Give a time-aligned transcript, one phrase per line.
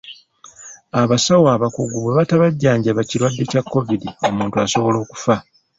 [1.01, 5.35] Abasawo abakugu bwe batabajjanjaba kirwadde kya Kovidi omuntu asobola okufa.